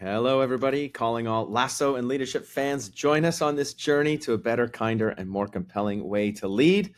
[0.00, 0.88] Hello, everybody.
[0.88, 2.88] Calling all Lassoing Leadership fans.
[2.88, 6.92] Join us on this journey to a better, kinder, and more compelling way to lead.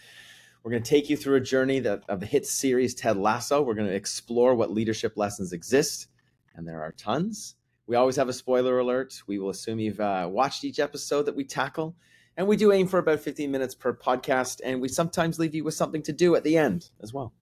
[0.63, 3.61] We're going to take you through a journey that, of the hit series Ted Lasso.
[3.61, 6.09] We're going to explore what leadership lessons exist,
[6.55, 7.57] and there are tons.
[7.87, 9.23] We always have a spoiler alert.
[9.27, 11.95] We will assume you've uh, watched each episode that we tackle.
[12.39, 15.65] And we do aim for about 15 minutes per podcast, and we sometimes leave you
[15.65, 17.35] with something to do at the end as well.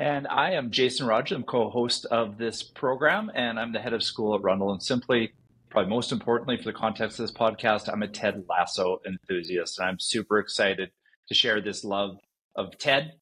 [0.00, 1.34] And I am Jason Rogers.
[1.34, 5.32] I'm co-host of this program, and I'm the head of school at Rundle and Simply.
[5.70, 9.88] Probably most importantly, for the context of this podcast, I'm a Ted Lasso enthusiast, and
[9.88, 10.92] I'm super excited
[11.26, 12.16] to share this love
[12.54, 13.14] of Ted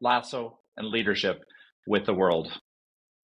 [0.00, 1.44] Lasso and leadership
[1.88, 2.52] with the world.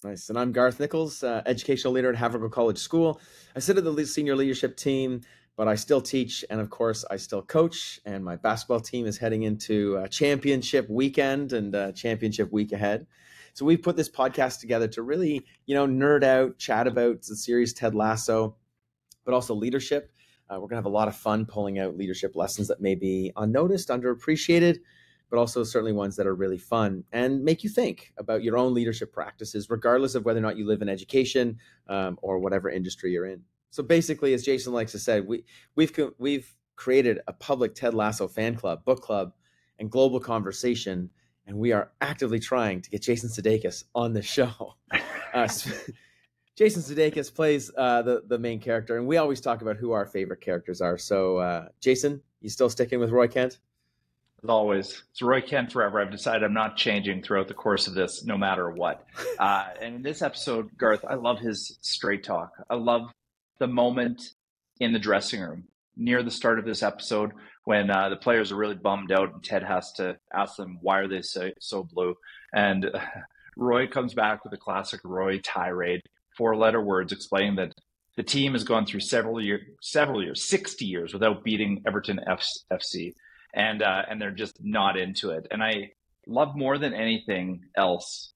[0.02, 0.28] Nice.
[0.28, 3.20] And I'm Garth Nichols, uh, educational leader at Havergal College School.
[3.54, 5.20] I sit at the senior leadership team
[5.58, 7.98] but I still teach, and of course, I still coach.
[8.06, 13.08] And my basketball team is heading into championship weekend and championship week ahead.
[13.54, 17.34] So we put this podcast together to really, you know, nerd out, chat about the
[17.34, 18.54] series Ted Lasso,
[19.24, 20.12] but also leadership.
[20.48, 23.32] Uh, we're gonna have a lot of fun pulling out leadership lessons that may be
[23.36, 24.78] unnoticed, underappreciated,
[25.28, 28.74] but also certainly ones that are really fun and make you think about your own
[28.74, 33.10] leadership practices, regardless of whether or not you live in education um, or whatever industry
[33.10, 33.42] you're in.
[33.70, 38.28] So basically, as Jason likes to say, we we've we've created a public Ted Lasso
[38.28, 39.32] fan club, book club,
[39.78, 41.10] and global conversation,
[41.46, 44.74] and we are actively trying to get Jason Sudeikis on the show.
[45.34, 45.46] Uh,
[46.56, 50.06] Jason Sudeikis plays uh, the the main character, and we always talk about who our
[50.06, 50.96] favorite characters are.
[50.96, 53.58] So, uh, Jason, you still sticking with Roy Kent?
[54.42, 56.00] As always, it's Roy Kent forever.
[56.00, 59.04] I've decided I'm not changing throughout the course of this, no matter what.
[59.38, 62.50] Uh, and in this episode, Garth, I love his straight talk.
[62.68, 63.12] I love
[63.58, 64.22] the moment
[64.80, 65.64] in the dressing room
[65.96, 67.32] near the start of this episode
[67.64, 70.98] when uh, the players are really bummed out and Ted has to ask them why
[71.00, 72.14] are they so, so blue?
[72.52, 73.00] And uh,
[73.56, 76.02] Roy comes back with a classic Roy tirade
[76.36, 77.74] four letter words explaining that
[78.16, 82.46] the team has gone through several years several years 60 years without beating Everton F-
[82.72, 83.14] FC
[83.54, 85.46] and uh, and they're just not into it.
[85.50, 85.92] And I
[86.26, 88.32] love more than anything else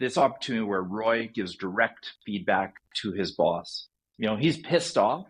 [0.00, 3.88] this opportunity where Roy gives direct feedback to his boss
[4.18, 5.26] you know, he's pissed off,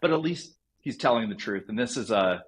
[0.00, 1.64] but at least he's telling the truth.
[1.68, 2.44] And this is a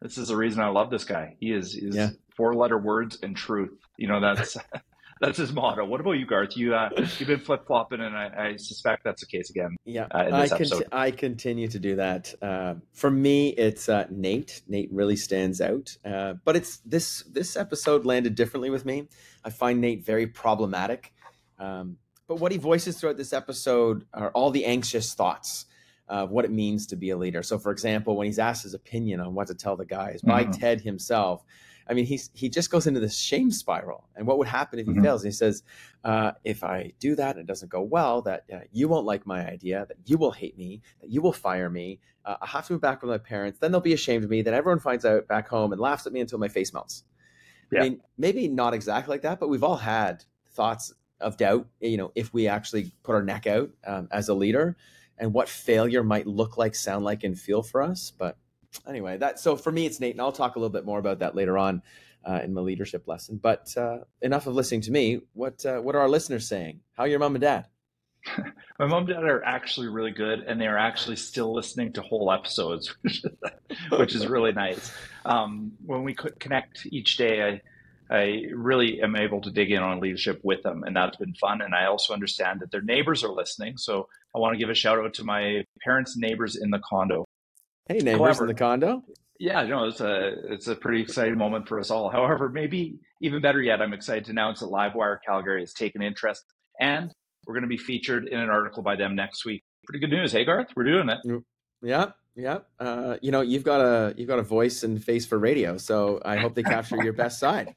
[0.00, 1.36] this is the reason I love this guy.
[1.40, 2.10] He is is yeah.
[2.36, 3.78] four letter words and truth.
[3.96, 4.56] You know, that's
[5.20, 5.84] that's his motto.
[5.84, 6.56] What about you, Garth?
[6.56, 9.76] You uh, you've been flip flopping, and I, I, suspect that's the case again.
[9.84, 10.46] Yeah, uh,
[10.92, 12.34] I I continue to do that.
[12.40, 14.62] Uh, for me, it's uh, Nate.
[14.66, 19.08] Nate really stands out, uh, but it's this this episode landed differently with me.
[19.44, 21.12] I find Nate very problematic.
[21.58, 21.98] Um,
[22.30, 25.66] but what he voices throughout this episode are all the anxious thoughts
[26.06, 27.42] of what it means to be a leader.
[27.42, 30.44] So, for example, when he's asked his opinion on what to tell the guys by
[30.44, 30.52] mm-hmm.
[30.52, 31.42] Ted himself,
[31.88, 34.08] I mean, he's he just goes into this shame spiral.
[34.14, 35.02] And what would happen if he mm-hmm.
[35.02, 35.24] fails?
[35.24, 35.64] And he says,
[36.04, 39.26] uh, "If I do that and it doesn't go well, that uh, you won't like
[39.26, 41.98] my idea, that you will hate me, that you will fire me.
[42.24, 43.58] Uh, I have to move back with my parents.
[43.58, 44.42] Then they'll be ashamed of me.
[44.42, 47.02] Then everyone finds out back home and laughs at me until my face melts."
[47.72, 47.80] Yeah.
[47.80, 51.96] I mean, maybe not exactly like that, but we've all had thoughts of doubt, you
[51.96, 54.76] know, if we actually put our neck out um, as a leader
[55.18, 58.12] and what failure might look like, sound like, and feel for us.
[58.16, 58.36] But
[58.86, 61.20] anyway, that so for me, it's Nate, and I'll talk a little bit more about
[61.20, 61.82] that later on
[62.24, 63.38] uh, in my leadership lesson.
[63.42, 65.20] But uh, enough of listening to me.
[65.32, 66.80] What uh, what are our listeners saying?
[66.92, 67.66] How are your mom and dad?
[68.78, 72.02] my mom and dad are actually really good, and they are actually still listening to
[72.02, 72.94] whole episodes,
[73.90, 74.92] which is, really nice.
[75.24, 77.60] Um, when we connect each day, I
[78.10, 81.60] I really am able to dig in on leadership with them, and that's been fun.
[81.60, 84.74] And I also understand that their neighbors are listening, so I want to give a
[84.74, 87.24] shout out to my parents' neighbors in the condo.
[87.88, 89.02] Hey, neighbors However, in the condo.
[89.38, 92.10] Yeah, no, it's a it's a pretty exciting moment for us all.
[92.10, 96.44] However, maybe even better yet, I'm excited to announce that Livewire Calgary has taken interest,
[96.80, 97.12] and
[97.46, 99.62] we're going to be featured in an article by them next week.
[99.86, 100.68] Pretty good news, hey Garth?
[100.76, 101.18] We're doing it.
[101.26, 101.42] Mm,
[101.82, 102.06] yeah,
[102.36, 102.58] yeah.
[102.78, 106.20] Uh, you know, you've got a you've got a voice and face for radio, so
[106.24, 107.74] I hope they capture your best side.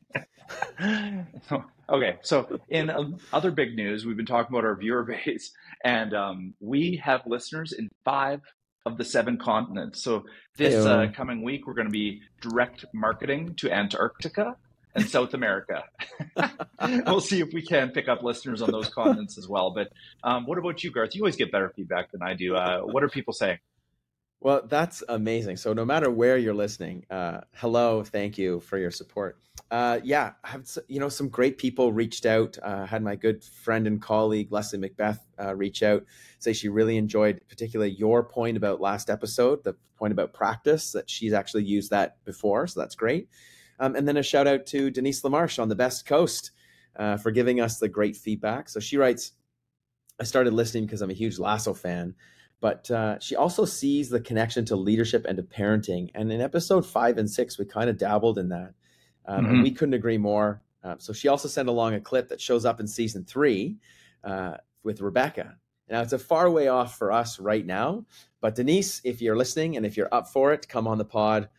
[1.89, 5.51] okay, so in other big news, we've been talking about our viewer base,
[5.83, 8.41] and um, we have listeners in five
[8.85, 10.03] of the seven continents.
[10.03, 10.23] So
[10.57, 14.57] this uh, coming week, we're going to be direct marketing to Antarctica
[14.93, 15.83] and South America.
[17.07, 19.71] we'll see if we can pick up listeners on those continents as well.
[19.71, 19.91] But
[20.23, 21.15] um, what about you, Garth?
[21.15, 22.55] You always get better feedback than I do.
[22.55, 23.59] Uh, what are people saying?
[24.43, 25.55] Well, that's amazing.
[25.55, 29.39] So no matter where you're listening, uh, hello, thank you for your support.
[29.71, 32.57] Uh, yeah, I have you know some great people reached out.
[32.61, 36.03] Uh, had my good friend and colleague Leslie Macbeth uh, reach out,
[36.39, 41.09] say she really enjoyed, particularly your point about last episode, the point about practice that
[41.09, 43.29] she's actually used that before, so that's great.
[43.79, 46.51] Um, and then a shout out to Denise Lamarche on the Best Coast
[46.97, 48.67] uh, for giving us the great feedback.
[48.67, 49.31] So she writes,
[50.19, 52.15] I started listening because I'm a huge Lasso fan,
[52.63, 56.09] but uh, she also sees the connection to leadership and to parenting.
[56.15, 58.73] And in episode five and six, we kind of dabbled in that.
[59.25, 59.53] Um, mm-hmm.
[59.55, 60.61] And we couldn't agree more.
[60.81, 63.75] Uh, so she also sent along a clip that shows up in season three
[64.23, 65.57] uh, with Rebecca.
[65.89, 68.05] Now, it's a far way off for us right now.
[68.39, 71.49] But Denise, if you're listening and if you're up for it, come on the pod.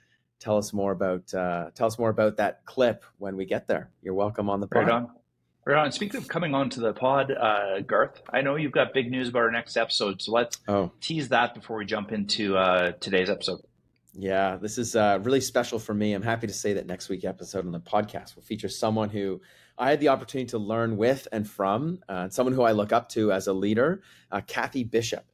[0.41, 3.91] Tell us more about uh, tell us more about that clip when we get there.
[4.01, 4.83] You're welcome on the pod.
[4.85, 5.11] Right on.
[5.67, 5.93] Right on.
[5.93, 9.31] Speaking of coming on to the pod, uh, Garth, I know you've got big news
[9.31, 10.93] about our next episode, so let's oh.
[11.01, 13.61] tease that before we jump into uh, today's episode.
[14.13, 16.13] Yeah, this is uh, really special for me.
[16.13, 19.41] I'm happy to say that next week's episode on the podcast will feature someone who
[19.79, 23.09] I had the opportunity to learn with and from, uh, someone who I look up
[23.11, 25.25] to as a leader, uh, Kathy Bishop.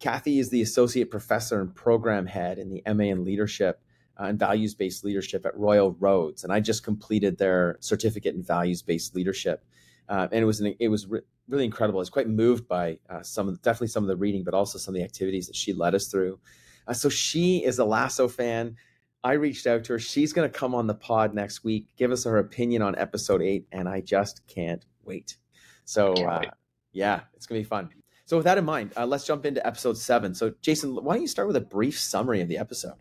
[0.00, 3.82] Kathy is the associate professor and program head in the MA in leadership
[4.18, 8.42] uh, and values based leadership at Royal Roads, and I just completed their certificate in
[8.42, 9.62] values based leadership
[10.08, 11.98] uh, and it was an, it was re- really incredible.
[11.98, 14.78] I was quite moved by uh, some of definitely some of the reading, but also
[14.78, 16.38] some of the activities that she led us through.
[16.86, 18.76] Uh, so she is a Lasso fan.
[19.22, 19.98] I reached out to her.
[19.98, 23.40] She's going to come on the pod next week, give us her opinion on episode
[23.40, 25.36] eight, and I just can't wait.
[25.86, 26.50] So uh, wait.
[26.92, 27.88] yeah, it's going to be fun.
[28.26, 30.34] So with that in mind, uh, let's jump into episode seven.
[30.34, 32.94] So Jason, why don't you start with a brief summary of the episode?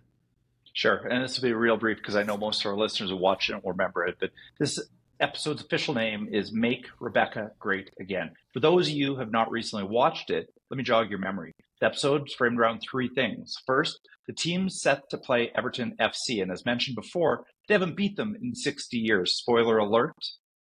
[0.74, 3.20] Sure, and this will be real brief because I know most of our listeners will
[3.20, 4.18] watch it and will remember it.
[4.20, 4.82] But this
[5.24, 8.32] episode's official name is Make Rebecca Great Again.
[8.54, 11.54] For those of you who have not recently watched it, let me jog your memory.
[11.80, 13.56] The episode's framed around three things.
[13.66, 18.18] First, the team's set to play Everton FC, and as mentioned before, they haven't beat
[18.18, 19.38] them in 60 years.
[19.38, 20.18] Spoiler alert,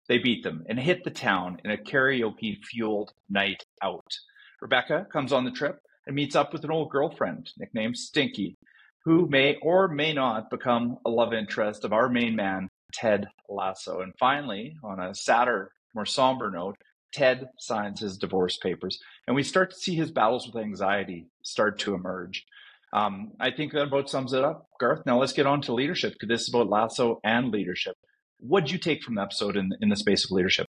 [0.07, 4.17] they beat them and hit the town in a karaoke fueled night out.
[4.63, 8.57] Rebecca comes on the trip and meets up with an old girlfriend nicknamed Stinky,
[9.05, 14.01] who may or may not become a love interest of our main man, Ted Lasso.
[14.01, 16.77] And finally, on a sadder, more somber note,
[17.11, 21.79] Ted signs his divorce papers, and we start to see his battles with anxiety start
[21.79, 22.45] to emerge.
[22.93, 25.05] Um, I think that about sums it up, Garth.
[25.05, 27.95] Now let's get on to leadership because this is about Lasso and leadership.
[28.39, 30.65] What did you take from the episode in, in the space of leadership?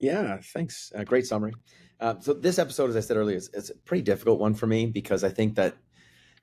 [0.00, 0.92] Yeah, thanks.
[0.96, 1.54] Uh, great summary.
[2.00, 4.66] Uh, so this episode, as I said earlier, is, is, a pretty difficult one for
[4.66, 5.74] me because I think that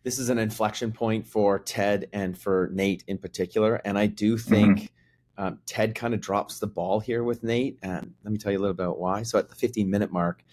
[0.05, 3.81] this is an inflection point for Ted and for Nate in particular.
[3.83, 4.49] And I do mm-hmm.
[4.53, 5.43] think mm-hmm.
[5.43, 7.79] um, Ted kind of drops the ball here with Nate.
[7.81, 9.23] And let me tell you a little bit about why.
[9.23, 10.43] So at the 15 minute mark,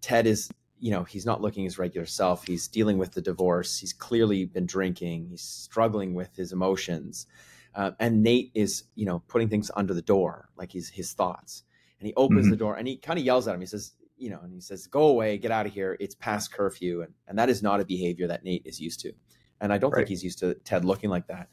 [0.00, 0.48] Ted is,
[0.78, 2.46] you know, he's not looking his regular self.
[2.46, 3.76] He's dealing with the divorce.
[3.76, 5.26] He's clearly been drinking.
[5.30, 7.26] He's struggling with his emotions.
[7.74, 11.64] Uh, and Nate is, you know, putting things under the door, like he's his thoughts.
[11.98, 12.50] And he opens mm-hmm.
[12.50, 13.60] the door and he kind of yells at him.
[13.60, 15.96] He says, you know, and he says, "Go away, get out of here.
[16.00, 19.12] It's past curfew," and and that is not a behavior that Nate is used to,
[19.60, 19.98] and I don't right.
[19.98, 21.48] think he's used to Ted looking like that.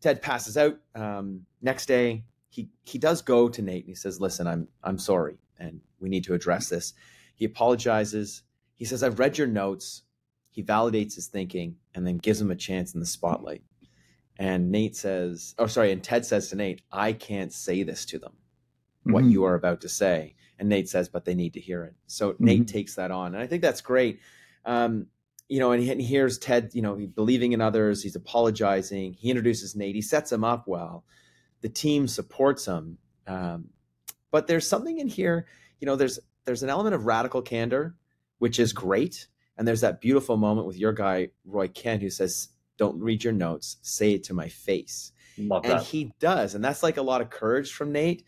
[0.00, 0.78] Ted passes out.
[0.94, 4.98] Um, next day, he he does go to Nate and he says, "Listen, I'm I'm
[4.98, 6.94] sorry, and we need to address this."
[7.34, 8.42] He apologizes.
[8.76, 10.02] He says, "I've read your notes."
[10.52, 13.62] He validates his thinking and then gives him a chance in the spotlight.
[14.36, 18.18] And Nate says, "Oh, sorry," and Ted says to Nate, "I can't say this to
[18.18, 18.32] them.
[19.04, 19.32] What mm-hmm.
[19.32, 21.94] you are about to say." And Nate says, but they need to hear it.
[22.06, 22.44] So mm-hmm.
[22.44, 23.34] Nate takes that on.
[23.34, 24.20] And I think that's great.
[24.66, 25.06] Um,
[25.48, 28.02] you know, and, he, and here's Ted, you know, believing in others.
[28.02, 29.14] He's apologizing.
[29.14, 29.94] He introduces Nate.
[29.94, 31.04] He sets him up well.
[31.62, 32.98] The team supports him.
[33.26, 33.70] Um,
[34.30, 35.46] but there's something in here,
[35.80, 37.96] you know, there's there's an element of radical candor,
[38.38, 39.28] which is great.
[39.56, 43.32] And there's that beautiful moment with your guy, Roy Kent, who says, Don't read your
[43.32, 45.12] notes, say it to my face.
[45.38, 45.84] Love and that.
[45.84, 46.54] he does.
[46.54, 48.24] And that's like a lot of courage from Nate.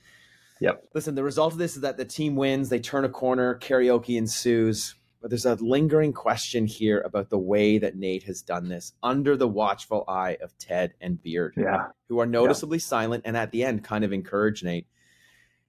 [0.62, 0.85] Yep.
[0.95, 2.69] Listen, the result of this is that the team wins.
[2.69, 3.59] They turn a corner.
[3.59, 4.95] Karaoke ensues.
[5.21, 9.37] But there's a lingering question here about the way that Nate has done this under
[9.37, 11.88] the watchful eye of Ted and Beard, yeah.
[12.09, 12.85] who are noticeably yeah.
[12.85, 14.87] silent and at the end kind of encourage Nate.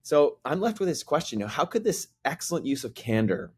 [0.04, 3.52] So I'm left with this question: How could this excellent use of candor,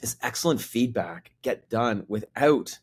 [0.00, 2.78] this excellent feedback, get done without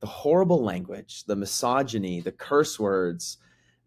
[0.00, 3.38] the horrible language, the misogyny, the curse words?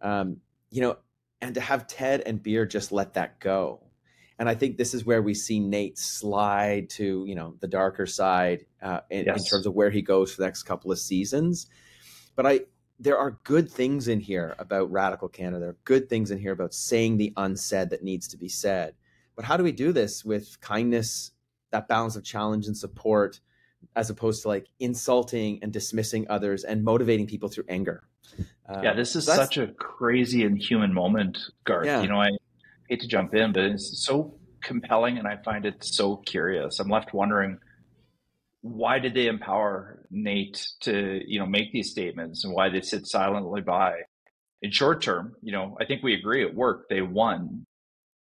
[0.01, 0.37] Um,
[0.69, 0.97] you know,
[1.41, 3.81] and to have Ted and Beard just let that go.
[4.39, 8.05] And I think this is where we see Nate slide to you know the darker
[8.05, 9.39] side uh, in, yes.
[9.39, 11.67] in terms of where he goes for the next couple of seasons.
[12.35, 12.61] But I
[13.01, 15.59] there are good things in here about radical candor.
[15.59, 18.93] There are good things in here about saying the unsaid that needs to be said.
[19.35, 21.31] But how do we do this with kindness,
[21.71, 23.39] that balance of challenge and support,
[23.95, 28.03] as opposed to like insulting and dismissing others and motivating people through anger?
[28.81, 31.85] Yeah, this is such a crazy and human moment, Garth.
[31.85, 32.01] Yeah.
[32.01, 32.29] You know, I
[32.87, 36.79] hate to jump in, but it's so compelling and I find it so curious.
[36.79, 37.57] I'm left wondering
[38.61, 43.07] why did they empower Nate to, you know, make these statements and why they sit
[43.07, 43.93] silently by?
[44.61, 46.89] In short term, you know, I think we agree it worked.
[46.89, 47.65] They won.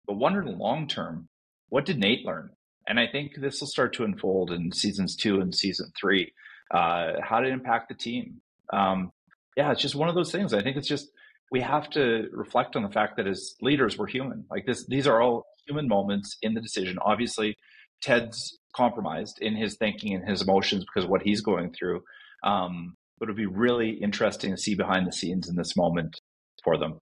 [0.06, 1.28] But wonder in the long term,
[1.68, 2.50] what did Nate learn?
[2.88, 6.32] And I think this will start to unfold in seasons two and season three.
[6.70, 8.40] Uh, how to impact the team.
[8.72, 9.12] Um,
[9.56, 10.54] yeah, it's just one of those things.
[10.54, 11.10] I think it's just
[11.50, 14.44] we have to reflect on the fact that as leaders, we're human.
[14.50, 16.98] Like this, these are all human moments in the decision.
[17.00, 17.56] Obviously,
[18.00, 22.02] Ted's compromised in his thinking and his emotions because of what he's going through.
[22.44, 26.20] Um, but it'll be really interesting to see behind the scenes in this moment
[26.64, 26.98] for them.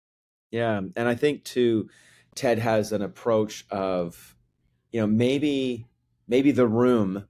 [0.52, 1.90] Yeah, and I think too,
[2.36, 4.36] Ted has an approach of,
[4.92, 5.88] you know, maybe
[6.28, 7.28] maybe the room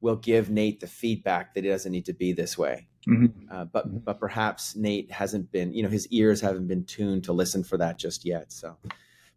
[0.00, 2.86] will give Nate the feedback that he doesn't need to be this way.
[3.08, 3.54] Mm-hmm.
[3.54, 3.98] Uh, but mm-hmm.
[3.98, 7.76] but perhaps Nate hasn't been, you know, his ears haven't been tuned to listen for
[7.78, 8.52] that just yet.
[8.52, 8.76] So,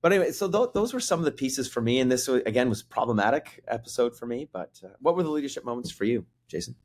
[0.02, 2.70] but anyway, so th- those were some of the pieces for me, and this again
[2.70, 4.48] was problematic episode for me.
[4.52, 6.76] But uh, what were the leadership moments for you, Jason?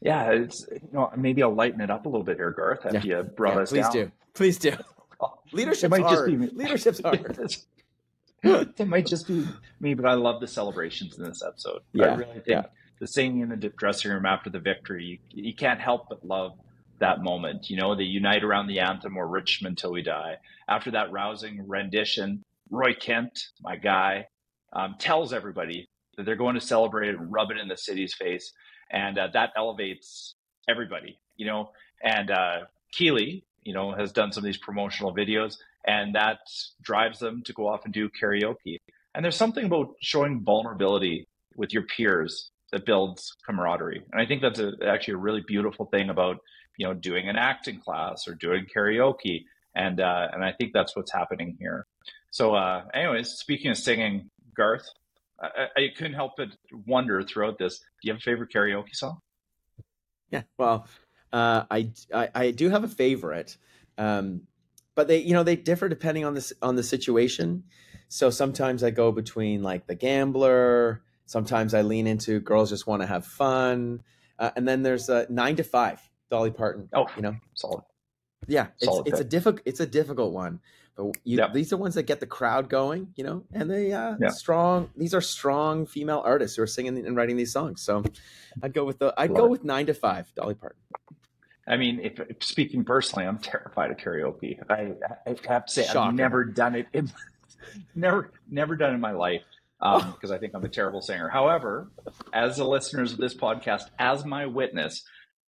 [0.00, 2.86] Yeah, it's you know maybe I'll lighten it up a little bit here, Garth.
[2.86, 3.18] After yeah.
[3.18, 3.92] you brought yeah, us please down.
[3.92, 4.72] do, please do.
[5.52, 6.30] Leadership's might hard.
[6.30, 7.54] Just be Leadership's hard.
[8.42, 9.46] it might just be
[9.80, 11.80] me, but I love the celebrations in this episode.
[11.92, 12.62] Yeah, I really think yeah.
[13.00, 16.52] The singing in the dressing room after the victory, you, you can't help but love
[17.00, 17.70] that moment.
[17.70, 20.36] You know, they unite around the anthem or Richmond till we die.
[20.68, 24.26] After that rousing rendition, Roy Kent, my guy,
[24.72, 28.52] um, tells everybody that they're going to celebrate and rub it in the city's face,
[28.90, 30.34] and uh, that elevates
[30.68, 31.18] everybody.
[31.36, 31.70] You know,
[32.02, 32.58] and uh,
[32.92, 36.38] Keeley, you know, has done some of these promotional videos, and that
[36.82, 38.78] drives them to go off and do karaoke.
[39.14, 41.26] And there's something about showing vulnerability
[41.56, 44.02] with your peers that builds camaraderie.
[44.12, 46.38] And I think that's a, actually a really beautiful thing about
[46.76, 49.44] you know doing an acting class or doing karaoke.
[49.74, 51.86] And uh, and I think that's what's happening here.
[52.30, 54.88] So, uh, anyways, speaking of singing, Garth,
[55.40, 56.48] I, I couldn't help but
[56.86, 57.78] wonder throughout this.
[57.78, 59.20] Do you have a favorite karaoke song?
[60.30, 60.86] Yeah, well,
[61.32, 63.56] uh, I, I, I do have a favorite,
[63.98, 64.42] um,
[64.94, 67.64] but they you know they differ depending on this on the situation.
[68.08, 71.02] So sometimes I go between like the gambler.
[71.30, 74.02] Sometimes I lean into girls just want to have fun,
[74.40, 76.88] uh, and then there's a nine to five, Dolly Parton.
[76.92, 77.84] Oh, you know, solid.
[78.48, 80.58] Yeah, it's solid it's a difficult it's a difficult one,
[80.96, 84.16] but you, these are ones that get the crowd going, you know, and they uh,
[84.20, 84.32] yep.
[84.32, 84.90] strong.
[84.96, 87.80] These are strong female artists who are singing and writing these songs.
[87.80, 88.02] So
[88.64, 89.50] I'd go with the I'd Love go it.
[89.50, 90.80] with nine to five, Dolly Parton.
[91.68, 94.58] I mean, if, if, speaking personally, I'm terrified of karaoke.
[94.68, 94.94] I,
[95.30, 95.98] I have to say, Shocker.
[96.00, 96.88] I've never done it.
[96.92, 97.08] In,
[97.94, 99.42] never, never done it in my life
[99.80, 101.28] because um, I think I'm a terrible singer.
[101.28, 101.90] However,
[102.32, 105.02] as the listeners of this podcast, as my witness,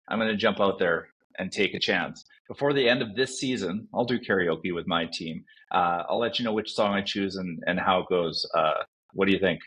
[0.07, 1.07] I'm going to jump out there
[1.37, 2.25] and take a chance.
[2.47, 5.43] Before the end of this season, I'll do karaoke with my team.
[5.71, 8.45] Uh, I'll let you know which song I choose and, and how it goes.
[8.53, 8.83] Uh,
[9.13, 9.61] what do you think?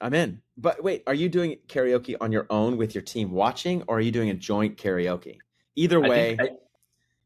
[0.00, 0.40] I'm in.
[0.56, 4.00] But wait, are you doing karaoke on your own with your team watching, or are
[4.00, 5.38] you doing a joint karaoke?
[5.74, 6.50] Either way, I,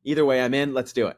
[0.04, 0.74] either way, I'm in.
[0.74, 1.16] Let's do it.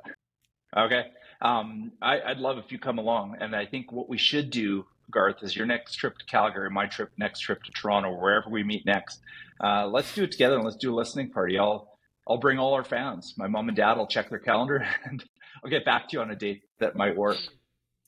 [0.77, 1.07] Okay.
[1.41, 3.37] Um, I, would love if you come along.
[3.41, 6.87] And I think what we should do, Garth, is your next trip to Calgary, my
[6.87, 9.21] trip, next trip to Toronto, wherever we meet next.
[9.63, 11.59] Uh, let's do it together and let's do a listening party.
[11.59, 11.93] I'll
[12.29, 13.35] I'll bring all our fans.
[13.37, 15.23] My mom and dad will check their calendar, and
[15.63, 17.39] I'll get back to you on a date that might work.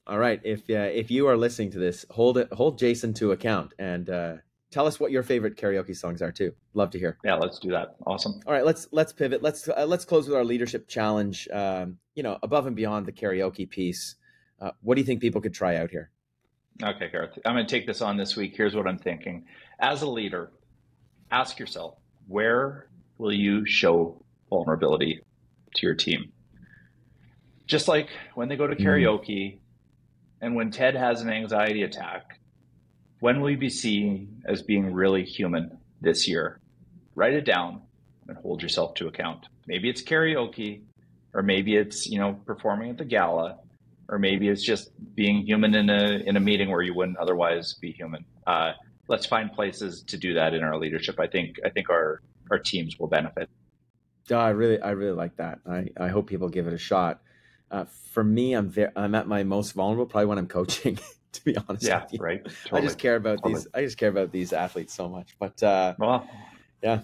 [0.07, 0.41] All right.
[0.45, 4.09] If uh, if you are listening to this, hold it, hold Jason to account, and
[4.11, 4.35] uh,
[4.71, 6.53] tell us what your favorite karaoke songs are too.
[6.75, 7.17] Love to hear.
[7.25, 7.97] Yeah, let's do that.
[8.07, 8.41] Awesome.
[8.47, 9.43] All right, let's let's pivot.
[9.43, 11.49] Let's uh, let's close with our leadership challenge.
[11.53, 14.17] Um, you know, above and beyond the karaoke piece,
[14.61, 16.11] uh, what do you think people could try out here?
[16.83, 18.55] Okay, Garth, I'm going to take this on this week.
[18.57, 19.45] Here's what I'm thinking.
[19.79, 20.51] As a leader,
[21.31, 22.89] ask yourself, where
[23.19, 25.21] will you show vulnerability
[25.77, 26.33] to your team?
[27.67, 28.87] Just like when they go to mm-hmm.
[28.87, 29.59] karaoke mm.
[30.41, 32.41] and when Ted has an anxiety attack,
[33.21, 36.61] when will you be seen as being really human this year?
[37.15, 37.83] Write it down
[38.27, 39.47] and hold yourself to account.
[39.67, 40.83] Maybe it's karaoke,
[41.33, 43.59] or maybe it's you know performing at the gala,
[44.09, 47.75] or maybe it's just being human in a in a meeting where you wouldn't otherwise
[47.75, 48.25] be human.
[48.47, 48.73] Uh,
[49.09, 51.19] let's find places to do that in our leadership.
[51.19, 52.21] I think I think our
[52.51, 53.49] our teams will benefit.
[54.31, 55.61] I really I really like that.
[55.67, 57.21] I, I hope people give it a shot.
[57.71, 60.99] Uh, for me, I'm very, I'm at my most vulnerable probably when I'm coaching.
[61.35, 61.85] to be honest.
[61.85, 62.45] Yeah, right.
[62.45, 62.81] Totally.
[62.81, 63.55] I just care about totally.
[63.55, 63.69] these.
[63.75, 65.35] I just care about these athletes so much.
[65.39, 66.29] But uh, well,
[66.83, 67.01] yeah.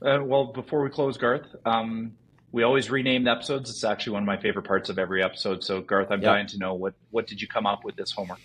[0.00, 2.12] Uh, well, before we close, Garth, um,
[2.52, 3.70] we always rename the episodes.
[3.70, 5.62] It's actually one of my favorite parts of every episode.
[5.62, 6.30] So, Garth, I'm yep.
[6.30, 8.40] dying to know what what did you come up with this homework?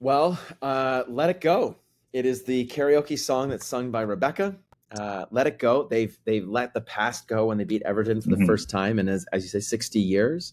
[0.00, 1.76] Well, uh, let it go.
[2.12, 4.56] It is the karaoke song that's sung by Rebecca.
[4.90, 5.86] Uh, let it go.
[5.88, 8.46] They've they've let the past go when they beat Everton for the mm-hmm.
[8.46, 10.52] first time in as as you say, sixty years.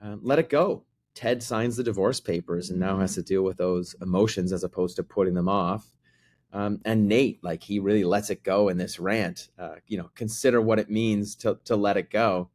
[0.00, 0.84] Um, let it go.
[1.14, 4.94] Ted signs the divorce papers and now has to deal with those emotions as opposed
[4.96, 5.90] to putting them off.
[6.52, 9.48] Um, and Nate, like he really lets it go in this rant.
[9.58, 12.48] Uh, you know, consider what it means to to let it go.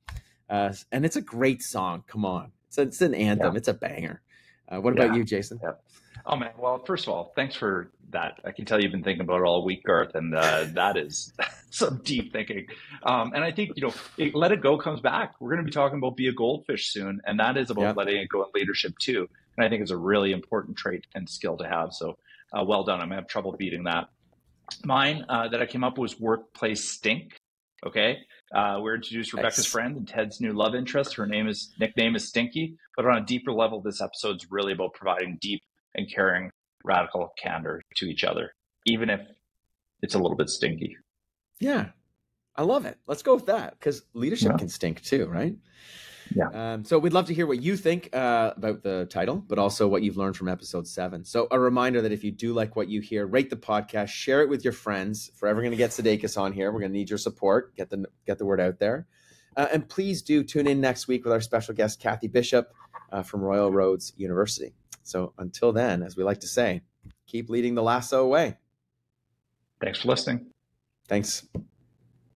[0.50, 2.04] Uh, and it's a great song.
[2.08, 3.54] Come on, it's, a, it's an anthem.
[3.54, 3.58] Yeah.
[3.58, 4.22] It's a banger.
[4.68, 5.60] Uh, what about you, Jason?
[5.62, 5.74] Yeah.
[6.26, 8.40] Oh man, well, first of all, thanks for that.
[8.46, 11.34] I can tell you've been thinking about it all week, Garth, and uh, that is
[11.70, 12.68] some deep thinking.
[13.04, 15.36] Um, and I think you know, it, let it go comes back.
[15.40, 18.18] We're going to be talking about be a goldfish soon, and that is about letting
[18.18, 19.28] it go in leadership too.
[19.58, 21.94] And I think it's a really important trait and skill to have.
[21.94, 22.18] So,
[22.54, 23.02] uh, well done.
[23.02, 24.10] I'm gonna have trouble beating that.
[24.84, 27.38] Mine uh, that I came up with was workplace stink.
[27.86, 28.20] Okay,
[28.56, 29.66] uh, we're introduced Rebecca's nice.
[29.68, 31.16] friend and Ted's new love interest.
[31.16, 34.94] Her name is nickname is Stinky, but on a deeper level, this episode's really about
[34.94, 35.62] providing deep
[35.96, 36.50] and caring
[36.84, 38.54] radical candor to each other,
[38.86, 39.22] even if
[40.02, 40.98] it's a little bit stinky.
[41.60, 41.90] Yeah,
[42.56, 42.98] I love it.
[43.08, 44.58] Let's go with that because leadership yeah.
[44.58, 45.56] can stink too, right?
[46.36, 46.74] Yeah.
[46.74, 49.88] Um, so we'd love to hear what you think uh, about the title, but also
[49.88, 51.24] what you've learned from episode seven.
[51.24, 54.42] So a reminder that if you do like what you hear, rate the podcast, share
[54.42, 55.32] it with your friends.
[55.36, 57.76] Forever going to get Sudeikis on here, we're going to need your support.
[57.76, 59.08] Get the get the word out there,
[59.56, 62.74] uh, and please do tune in next week with our special guest Kathy Bishop
[63.12, 64.74] uh, from Royal Roads University.
[65.04, 66.82] So until then, as we like to say,
[67.28, 68.58] keep leading the lasso away.
[69.82, 70.48] Thanks for listening.
[71.08, 71.46] Thanks.